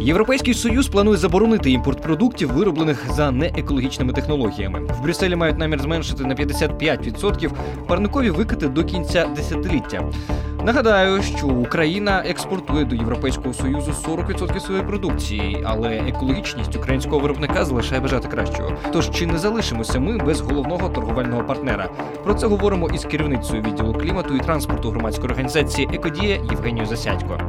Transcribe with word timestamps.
Європейський 0.00 0.54
союз 0.54 0.88
планує 0.88 1.16
заборонити 1.16 1.70
імпорт 1.70 2.02
продуктів, 2.02 2.52
вироблених 2.52 3.12
за 3.12 3.30
неекологічними 3.30 4.12
технологіями. 4.12 4.80
В 4.80 5.02
Брюсселі 5.02 5.36
мають 5.36 5.58
намір 5.58 5.82
зменшити 5.82 6.24
на 6.24 6.34
55% 6.34 7.50
парникові 7.86 8.30
викиди 8.30 8.68
до 8.68 8.84
кінця 8.84 9.26
десятиліття. 9.36 10.10
Нагадаю, 10.64 11.22
що 11.22 11.46
Україна 11.46 12.22
експортує 12.26 12.84
до 12.84 12.94
Європейського 12.94 13.54
союзу 13.54 13.94
40% 14.08 14.60
своєї 14.60 14.86
продукції, 14.86 15.62
але 15.64 15.88
екологічність 15.96 16.76
українського 16.76 17.18
виробника 17.18 17.64
залишає 17.64 18.00
бажати 18.00 18.28
кращого. 18.28 18.72
Тож 18.92 19.10
чи 19.10 19.26
не 19.26 19.38
залишимося 19.38 20.00
ми 20.00 20.18
без 20.18 20.40
головного 20.40 20.88
торговельного 20.88 21.44
партнера? 21.44 21.88
Про 22.24 22.34
це 22.34 22.46
говоримо 22.46 22.88
із 22.88 23.04
керівницею 23.04 23.62
відділу 23.62 23.92
клімату 23.92 24.36
і 24.36 24.40
транспорту 24.40 24.90
громадської 24.90 25.28
організації 25.30 25.88
Екодія 25.92 26.34
Євгенією 26.50 26.86
Засядько. 26.86 27.40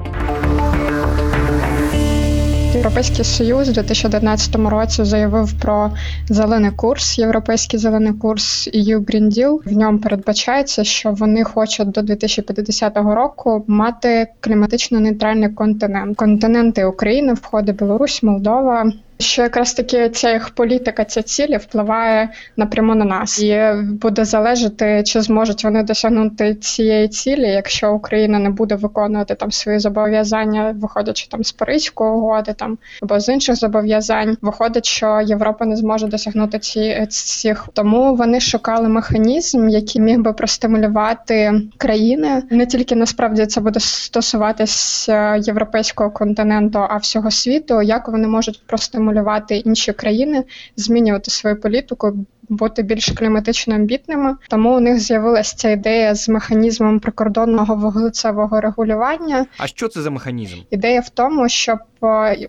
Європейський 2.77 3.26
союз 3.26 3.70
у 3.70 3.72
2011 3.72 4.55
році 4.55 5.04
заявив 5.04 5.54
про 5.62 5.91
зелений 6.30 6.72
курс, 6.72 7.20
європейський 7.20 7.80
зелений 7.80 8.14
курс 8.14 8.67
EU 8.67 9.00
Green 9.00 9.38
Deal. 9.38 9.59
В 9.66 9.78
ньому 9.78 10.00
передбачається, 10.00 10.83
що 10.83 11.11
вони 11.11 11.44
хочуть 11.44 11.92
до 11.92 12.02
2050 12.02 12.98
року 12.98 13.64
мати 13.67 14.28
кліматично 14.39 15.00
нейтральний 15.00 15.50
континент. 15.50 16.17
Континенти 16.17 16.86
України 16.86 17.33
входить 17.33 17.75
Білорусь, 17.75 18.23
Молдова. 18.23 18.92
Що 19.20 19.42
якраз 19.42 19.73
таки 19.73 20.10
ця 20.10 20.34
їх 20.34 20.50
політика, 20.50 21.06
ця 21.06 21.22
цілі 21.22 21.58
впливає 21.58 22.30
напряму 22.58 22.96
на 22.96 23.06
нас, 23.06 23.42
і 23.42 23.73
буде 23.84 24.26
залежати, 24.26 25.04
чи 25.04 25.22
зможуть 25.22 25.64
вони 25.64 25.84
досягнути 25.84 26.56
цієї 26.56 27.08
цілі, 27.08 27.48
якщо 27.48 27.94
Україна 27.94 28.40
не 28.40 28.50
буде 28.50 28.76
виконувати 28.76 29.36
там 29.36 29.52
свої 29.52 29.80
зобов'язання, 29.80 30.76
виходячи 30.78 31.28
там 31.28 31.44
з 31.44 31.52
Паризької 31.52 32.12
угоди, 32.12 32.54
там 32.54 32.78
або 33.02 33.20
з 33.20 33.30
інших 33.30 33.56
зобов'язань, 33.56 34.38
виходить, 34.42 34.86
що 34.86 35.22
Європа 35.26 35.66
не 35.66 35.76
зможе 35.76 36.08
досягнути 36.08 36.60
ці 36.60 37.06
цих. 37.10 37.68
Тому 37.73 38.16
вони 38.16 38.40
шукали 38.40 38.90
механізм, 38.90 39.70
який 39.70 40.02
міг 40.02 40.20
би 40.20 40.34
простимулювати 40.34 41.62
країни. 41.78 42.44
Не 42.50 42.66
тільки 42.66 42.95
насправді 42.95 43.45
це 43.45 43.62
буде 43.62 43.80
стосуватися 43.80 45.36
європейського 45.36 46.12
континенту, 46.12 46.80
а 46.90 46.98
всього 46.98 47.32
світу, 47.32 47.82
як 47.82 48.08
вони 48.08 48.28
можуть 48.28 48.62
простимулювати 48.68 49.06
стимулювати 49.08 49.58
інші 49.58 49.94
країни, 49.94 50.44
змінювати 50.75 51.31
свою 51.31 51.59
політику, 51.59 52.13
бути 52.50 52.83
більш 52.83 53.11
кліматично 53.11 53.75
амбітними. 53.75 54.36
Тому 54.49 54.75
у 54.75 54.80
них 54.80 54.99
з'явилася 54.99 55.55
ця 55.55 55.69
ідея 55.69 56.16
з 56.16 56.30
механізмом 56.30 56.99
прикордонного 56.99 57.75
вуглецевого 57.75 58.61
регулювання. 58.61 59.45
А 59.58 59.67
що 59.67 59.88
це 59.88 60.02
за 60.02 60.09
механізм? 60.09 60.58
Ідея 60.69 60.99
в 60.99 61.09
тому, 61.09 61.49
щоб 61.49 61.80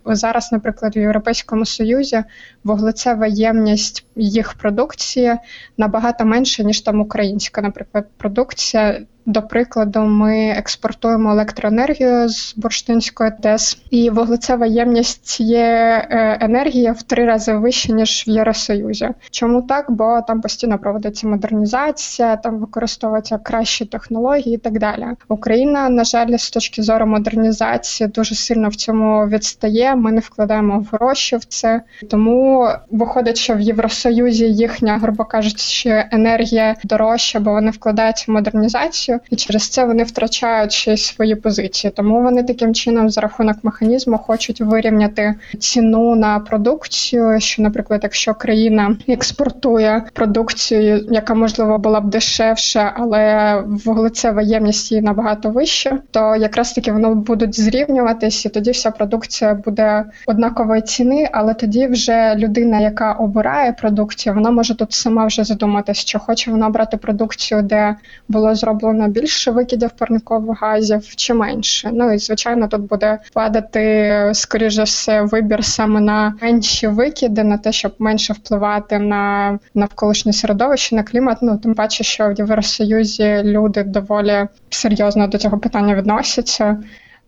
зараз, 0.05 0.53
наприклад, 0.53 0.97
в 0.97 0.99
Європейському 0.99 1.67
Союзі 1.67 2.25
вуглецева 2.65 3.27
ємність 3.27 4.07
їх 4.17 4.55
продукції 4.55 5.35
набагато 5.77 6.25
менше 6.25 6.65
ніж 6.65 6.81
там 6.81 7.01
українська, 7.01 7.63
наприклад, 7.63 8.07
продукція. 8.17 9.01
До 9.29 9.43
прикладу, 9.43 10.01
ми 10.01 10.51
експортуємо 10.51 11.31
електроенергію 11.31 12.29
з 12.29 12.55
бурштинської 12.57 13.31
ТЕС, 13.43 13.79
і 13.91 14.11
вуглецева 14.11 14.67
ємність 14.67 15.27
цієї 15.27 16.05
енергії 16.41 16.91
в 16.91 17.03
три 17.03 17.25
рази 17.25 17.55
вища 17.55 17.93
ніж 17.93 18.25
в 18.27 18.31
Євросоюзі. 18.31 19.09
Чому 19.31 19.63
так? 19.63 19.91
Бо 19.91 20.21
там 20.29 20.41
постійно 20.41 20.79
проводиться 20.79 21.29
модернізація, 21.29 22.37
там 22.37 22.59
використовуються 22.59 23.39
кращі 23.39 23.85
технології 23.85 24.55
і 24.55 24.59
так 24.59 24.79
далі. 24.79 25.07
Україна, 25.29 25.89
на 25.89 26.05
жаль, 26.05 26.37
з 26.37 26.51
точки 26.51 26.83
зору 26.83 27.07
модернізації 27.07 28.09
дуже 28.09 28.35
сильно 28.35 28.69
в 28.69 28.77
цьому 28.77 29.27
відстає. 29.27 29.95
Ми 29.95 30.13
не 30.13 30.21
вкладаємо 30.21 30.87
гроші 30.93 31.37
в 31.37 31.45
це, 31.45 31.83
тому 32.11 32.69
виходить, 32.91 33.37
що 33.37 33.55
в 33.55 33.61
Євросоюзі 33.61 34.45
їхня, 34.45 34.99
грубо 34.99 35.25
кажучи, 35.25 36.05
енергія 36.13 36.77
дорожча, 36.85 37.41
бо 37.41 37.51
вони 37.51 37.71
вкладаються 37.71 38.25
в 38.29 38.31
модернізацію 38.31 39.18
і 39.31 39.37
через 39.37 39.69
це 39.69 39.85
вони 39.85 40.03
втрачають 40.03 40.73
ще 40.73 40.97
свої 40.97 41.35
позиції. 41.35 41.93
Тому 41.97 42.23
вони 42.23 42.43
таким 42.43 42.75
чином, 42.75 43.11
за 43.11 43.21
рахунок 43.21 43.57
механізму, 43.63 44.19
хочуть 44.19 44.61
вирівняти 44.61 45.35
ціну 45.59 46.17
на 46.17 46.41
продукцію. 46.41 47.41
Що, 47.41 47.63
наприклад, 47.63 48.01
якщо 48.03 48.35
країна 48.35 48.97
експортує 49.09 50.03
продукцію, 50.13 51.07
яка 51.11 51.35
можливо 51.35 51.79
була 51.79 52.01
б 52.01 52.11
дешевша, 52.11 52.93
але 52.97 53.55
вуглецева 53.67 54.43
ємність 54.43 54.93
її 54.93 55.03
набагато 55.03 55.51
вища, 55.51 55.99
то 56.11 56.37
якраз 56.37 56.73
таки 56.73 56.93
воно 56.93 57.15
будуть 57.15 57.61
зрівнюватись, 57.61 58.45
і 58.45 58.49
тоді 58.49 58.71
вся 58.71 58.91
продукція 58.91 59.55
буде 59.55 60.05
однакової 60.27 60.83
ціни. 60.83 61.29
Але 61.33 61.55
тоді 61.55 61.87
вже 61.87 62.35
людина, 62.37 62.81
яка 62.81 63.13
обирає 63.13 63.73
продукцію, 63.73 64.35
вона 64.35 64.51
може 64.51 64.77
тут 64.77 64.93
сама 64.93 65.27
вже 65.27 65.45
задуматись, 65.45 65.99
що 65.99 66.19
хоче 66.19 66.51
вона 66.51 66.69
брати 66.69 66.97
продукцію, 66.97 67.63
де 67.63 67.97
було 68.29 68.55
зроблено 68.55 69.08
більше 69.09 69.51
викидів 69.51 69.91
парникових 69.91 70.61
газів 70.61 71.17
чи 71.17 71.35
менше. 71.35 71.91
Ну 71.93 72.13
і 72.13 72.19
звичайно, 72.19 72.69
тут 72.69 72.81
буде 72.81 73.19
падати 73.33 74.31
скоріше 74.35 74.83
все 74.83 75.23
вибір 75.23 75.65
саме 75.65 76.01
на 76.01 76.35
менші 76.43 76.87
викиди, 76.87 77.45
на 77.45 77.59
те, 77.59 77.73
щоб 77.73 77.95
менше 77.99 78.33
впливати 78.33 78.99
на 78.99 79.59
навколишнє 79.75 80.33
середовище, 80.33 80.97
на 80.97 81.03
клімат. 81.03 81.39
Ну 81.43 81.59
тим 81.59 81.75
паче, 81.75 82.05
що 82.05 82.29
в 82.29 82.39
Євросоюзі 82.39 83.41
люди 83.45 83.83
доволі 83.83 84.47
серйозно 84.71 85.27
до 85.27 85.39
цього 85.39 85.59
питання 85.59 85.95
відносяться. 85.95 86.77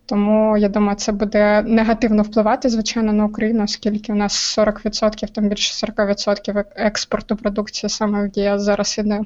Тому 0.05 0.57
я 0.57 0.69
думаю, 0.69 0.97
це 0.97 1.11
буде 1.11 1.61
негативно 1.61 2.23
впливати, 2.23 2.69
звичайно, 2.69 3.13
на 3.13 3.25
Україну, 3.25 3.63
оскільки 3.63 4.13
у 4.13 4.15
нас 4.15 4.57
40%, 4.57 5.31
там 5.31 5.49
більше 5.49 5.85
40% 5.87 6.63
експорту 6.75 7.35
продукції 7.35 7.89
саме 7.89 8.27
в 8.27 8.37
ЄС 8.37 8.61
зараз 8.61 8.97
іде. 8.97 9.19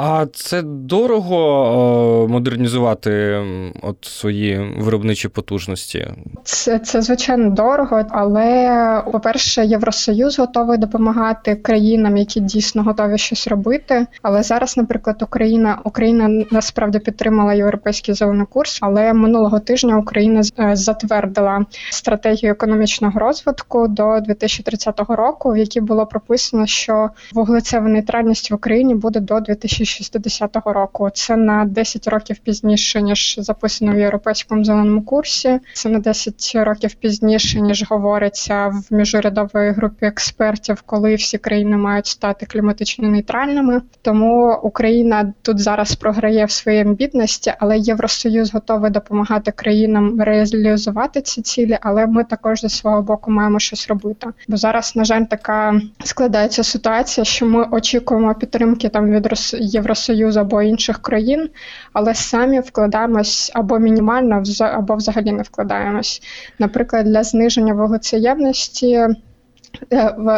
А 0.00 0.26
це 0.32 0.62
дорого 0.62 2.26
модернізувати 2.30 3.40
от 3.82 3.96
свої 4.04 4.74
виробничі 4.78 5.28
потужності? 5.28 6.08
Це 6.44 6.78
це 6.78 7.02
звичайно 7.02 7.50
дорого, 7.50 8.02
але 8.10 9.02
по-перше, 9.12 9.64
Євросоюз 9.64 10.38
готовий 10.38 10.78
допомагати 10.78 11.54
країнам, 11.54 12.16
які 12.16 12.40
дійсно 12.40 12.82
готові 12.82 13.18
щось 13.18 13.48
робити. 13.48 14.06
Але 14.22 14.42
зараз, 14.42 14.76
наприклад, 14.76 15.22
Україна 15.22 15.78
Україна 15.84 16.44
насправді 16.50 16.98
підтримала 16.98 17.54
європейський 17.54 18.14
зелений 18.14 18.46
курс, 18.50 18.78
але 18.82 19.12
минулого 19.12 19.60
тижня 19.60 19.98
Україна 19.98 20.42
е, 20.58 20.76
затвердила 20.76 21.64
стратегію 21.90 22.52
економічного 22.52 23.20
розвитку 23.20 23.88
до 23.88 24.20
2030 24.20 25.00
року, 25.08 25.52
в 25.52 25.58
якій 25.58 25.80
було 25.80 26.06
прописано, 26.06 26.66
що 26.66 27.10
вуглецева 27.32 27.88
нейтральність 27.88 28.50
в 28.50 28.54
Україні 28.54 28.94
буде 28.94 29.20
до 29.20 29.40
2060 29.48 30.56
року. 30.64 31.10
Це 31.14 31.36
на 31.36 31.64
10 31.64 32.08
років 32.08 32.38
пізніше 32.38 33.02
ніж 33.02 33.36
записано 33.38 33.92
в 33.92 33.98
європейському 33.98 34.64
зеленому 34.64 35.02
курсі. 35.02 35.60
Це 35.74 35.88
на 35.88 35.98
10 35.98 36.52
років 36.54 36.94
пізніше 36.94 37.60
ніж 37.60 37.84
говориться 37.90 38.66
в 38.66 38.94
міжурядовій 38.94 39.70
групі 39.70 40.06
експертів, 40.06 40.82
коли 40.82 41.14
всі 41.14 41.38
країни 41.38 41.76
мають 41.76 42.06
стати 42.06 42.46
кліматично 42.46 43.08
нейтральними. 43.08 43.82
Тому 44.02 44.60
Україна 44.62 45.32
тут 45.42 45.58
зараз 45.58 45.94
програє 45.94 46.44
в 46.44 46.50
своїй 46.50 46.80
амбітності, 46.80 47.52
але 47.58 47.78
Євросоюз 47.78 48.54
готовий 48.54 48.90
допомагати 48.90 49.52
країнам 49.52 50.20
реалізувати 50.20 51.20
ці 51.20 51.42
цілі. 51.42 51.78
Але 51.80 52.06
ми 52.06 52.24
також 52.24 52.60
зі 52.60 52.68
свого 52.68 53.02
боку 53.02 53.30
маємо 53.30 53.58
щось 53.58 53.88
робити. 53.88 54.26
Бо 54.48 54.56
зараз, 54.56 54.96
на 54.96 55.04
жаль, 55.04 55.24
така 55.24 55.80
складається 56.04 56.64
ситуація, 56.64 57.24
що 57.24 57.46
ми 57.46 57.66
очікуємо 57.70 58.34
підтримки 58.34 58.88
там 58.88 59.10
від 59.10 59.26
Євросоюзу 59.60 60.40
або 60.40 60.62
інших 60.62 61.02
країн, 61.02 61.50
але 61.92 62.14
самі 62.14 62.60
вкладаємось 62.60 63.50
або 63.54 63.78
мінімально, 63.78 64.42
або 64.60 64.94
взагалі 64.94 65.32
не 65.32 65.42
вкладаємось. 65.42 66.22
Наприклад, 66.58 67.04
для 67.06 67.22
зниження 67.22 67.74
вуглецеємності 67.74 69.06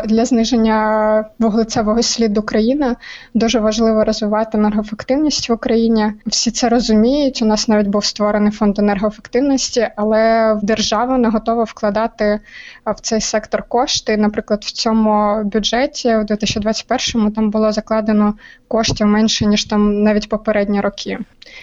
Для 0.04 0.24
зниження 0.24 1.24
вуглецевого 1.38 2.02
сліду 2.02 2.42
країни 2.42 2.96
дуже 3.34 3.58
важливо 3.58 4.04
розвивати 4.04 4.58
енергоефективність 4.58 5.48
в 5.48 5.52
Україні. 5.52 6.12
Всі 6.26 6.50
це 6.50 6.68
розуміють. 6.68 7.42
У 7.42 7.44
нас 7.44 7.68
навіть 7.68 7.86
був 7.86 8.04
створений 8.04 8.52
фонд 8.52 8.78
енергоефективності, 8.78 9.88
але 9.96 10.54
держава 10.62 11.18
не 11.18 11.28
готова 11.28 11.64
вкладати 11.64 12.24
е, 12.24 12.40
в 12.86 13.00
цей 13.00 13.20
сектор 13.20 13.62
кошти. 13.62 14.16
Наприклад, 14.16 14.64
в 14.64 14.72
цьому 14.72 15.44
бюджеті 15.44 16.08
у 16.16 16.20
2021-му 16.20 17.30
там 17.30 17.50
було 17.50 17.72
закладено 17.72 18.34
коштів 18.68 19.06
менше 19.06 19.46
ніж 19.46 19.64
там 19.64 20.02
навіть 20.02 20.28
попередні 20.28 20.80
роки. 20.80 21.18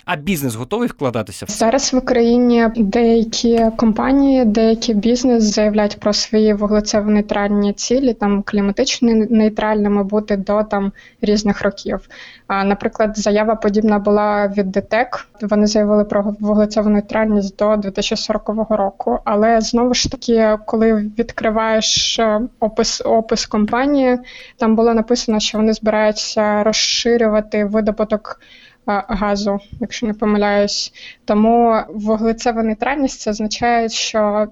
А 0.05 0.15
бізнес 0.15 0.55
готовий 0.55 0.87
вкладатися 0.87 1.45
в 1.45 1.47
це? 1.47 1.55
Зараз 1.55 1.93
в 1.93 1.97
Україні 1.97 2.67
деякі 2.75 3.61
компанії, 3.77 4.45
деякий 4.45 4.95
бізнес 4.95 5.43
заявляють 5.43 5.99
про 5.99 6.13
свої 6.13 6.53
вуглецево-нейтральні 6.53 7.66
цілі, 7.73 8.13
там 8.13 8.43
кліматично 8.43 9.13
нейтральними 9.29 10.03
бути 10.03 10.37
до 10.37 10.63
там 10.63 10.91
різних 11.21 11.61
років. 11.61 12.09
А, 12.47 12.63
наприклад, 12.63 13.17
заява 13.17 13.55
подібна 13.55 13.99
була 13.99 14.47
від 14.47 14.71
ДТЕК. 14.71 15.27
Вони 15.41 15.67
заявили 15.67 16.03
про 16.05 16.35
вуглецеву 16.39 16.89
нейтральність 16.89 17.57
до 17.57 17.75
2040 17.75 18.69
року. 18.69 19.19
Але 19.25 19.61
знову 19.61 19.93
ж 19.93 20.11
таки, 20.11 20.57
коли 20.65 20.93
відкриваєш 20.93 22.19
е, 22.19 22.41
опис 22.59 23.01
опис 23.05 23.45
компанії, 23.45 24.17
там 24.57 24.75
було 24.75 24.93
написано, 24.93 25.39
що 25.39 25.57
вони 25.57 25.73
збираються 25.73 26.63
розширювати 26.63 27.65
видобуток 27.65 28.39
газу, 28.87 29.59
якщо 29.79 30.07
не 30.07 30.13
помиляюсь. 30.13 30.93
Тому 31.25 31.81
вуглецева 31.89 32.63
нейтральність 32.63 33.19
це 33.19 33.31
означає, 33.31 33.89
що 33.89 34.47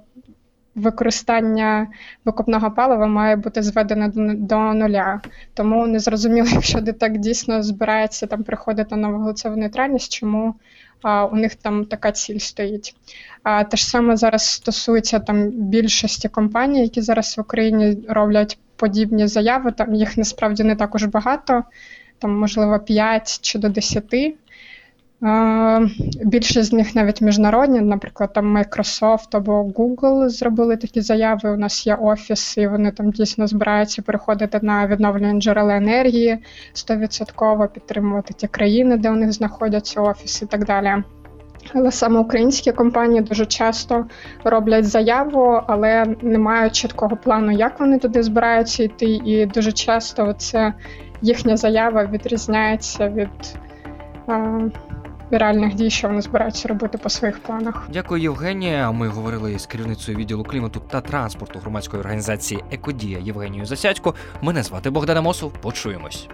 використання 0.75 1.87
викопного 2.25 2.71
палива 2.71 3.07
має 3.07 3.35
бути 3.35 3.63
зведено 3.63 4.11
до, 4.35 4.73
нуля. 4.73 5.21
Тому 5.53 5.87
не 5.87 5.99
зрозуміло, 5.99 6.47
якщо 6.51 6.81
ДТЕК 6.81 7.17
дійсно 7.17 7.63
збирається 7.63 8.27
там 8.27 8.43
приходити 8.43 8.95
на 8.95 9.09
вуглецеву 9.09 9.55
нейтральність, 9.55 10.13
чому 10.13 10.55
а, 11.01 11.25
у 11.25 11.35
них 11.35 11.55
там 11.55 11.85
така 11.85 12.11
ціль 12.11 12.37
стоїть. 12.37 12.95
А 13.43 13.63
те 13.63 13.77
ж 13.77 13.87
саме 13.87 14.17
зараз 14.17 14.49
стосується 14.49 15.19
там 15.19 15.49
більшості 15.49 16.29
компаній, 16.29 16.81
які 16.81 17.01
зараз 17.01 17.37
в 17.37 17.41
Україні 17.41 17.97
роблять 18.09 18.57
подібні 18.75 19.27
заяви. 19.27 19.71
Там 19.71 19.93
їх 19.93 20.17
насправді 20.17 20.63
не 20.63 20.75
так 20.75 20.95
уж 20.95 21.05
багато, 21.05 21.63
там 22.19 22.39
можливо 22.39 22.79
5 22.79 23.39
чи 23.41 23.59
до 23.59 23.69
10. 23.69 24.35
Більшість 26.23 26.69
з 26.69 26.73
них 26.73 26.95
навіть 26.95 27.21
міжнародні, 27.21 27.81
наприклад, 27.81 28.33
там 28.33 28.57
Microsoft 28.57 29.27
або 29.31 29.63
Google 29.63 30.29
зробили 30.29 30.77
такі 30.77 31.01
заяви. 31.01 31.49
У 31.49 31.57
нас 31.57 31.87
є 31.87 31.95
офіс, 31.95 32.57
і 32.57 32.67
вони 32.67 32.91
там 32.91 33.11
дійсно 33.11 33.47
збираються 33.47 34.01
переходити 34.01 34.59
на 34.61 34.87
відновлені 34.87 35.41
джерела 35.41 35.75
енергії 35.75 36.37
100%, 36.73 37.67
підтримувати 37.67 38.33
ті 38.33 38.47
країни, 38.47 38.97
де 38.97 39.11
у 39.11 39.15
них 39.15 39.31
знаходяться 39.31 40.01
офіси 40.01 40.45
і 40.45 40.47
так 40.47 40.65
далі. 40.65 41.03
Але 41.73 41.91
саме 41.91 42.19
українські 42.19 42.71
компанії 42.71 43.21
дуже 43.21 43.45
часто 43.45 44.05
роблять 44.43 44.85
заяву, 44.85 45.61
але 45.67 46.05
не 46.21 46.37
мають 46.37 46.73
чіткого 46.73 47.17
плану, 47.17 47.51
як 47.51 47.79
вони 47.79 47.99
туди 47.99 48.23
збираються 48.23 48.83
йти. 48.83 49.05
І 49.05 49.45
дуже 49.45 49.71
часто 49.71 50.33
це 50.33 50.73
їхня 51.21 51.57
заява 51.57 52.05
відрізняється 52.05 53.09
від 53.09 53.57
реальних 55.37 55.73
дій, 55.73 55.89
що 55.89 56.07
вони 56.07 56.21
збираються 56.21 56.67
робити 56.67 56.97
по 56.97 57.09
своїх 57.09 57.39
планах. 57.39 57.87
Дякую, 57.93 58.21
Євгенія. 58.21 58.91
Ми 58.91 59.07
говорили 59.07 59.59
з 59.59 59.65
керівницею 59.65 60.17
відділу 60.17 60.43
клімату 60.43 60.81
та 60.91 61.01
транспорту 61.01 61.59
громадської 61.59 61.99
організації 61.99 62.63
Екодія 62.71 63.19
Євгенією 63.19 63.65
Засядько. 63.65 64.15
Мене 64.41 64.63
звати 64.63 64.89
Богдан 64.89 65.17
Амосов. 65.17 65.51
Почуємось. 65.51 66.27